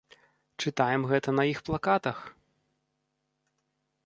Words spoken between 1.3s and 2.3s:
на іх плакатах!